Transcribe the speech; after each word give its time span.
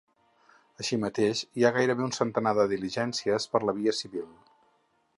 Així 0.83 0.97
mateix, 1.03 1.43
hi 1.59 1.67
ha 1.69 1.73
gairebé 1.77 2.05
un 2.07 2.15
centenar 2.19 2.57
de 2.61 2.67
diligències 2.75 3.49
per 3.53 3.63
la 3.71 3.81
via 3.83 3.99
civil. 4.03 4.29